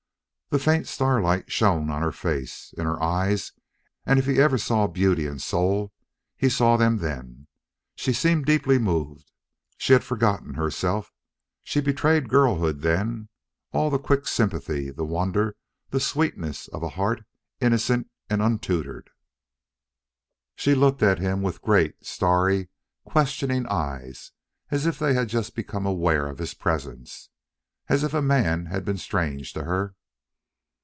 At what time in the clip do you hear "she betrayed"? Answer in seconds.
11.63-12.27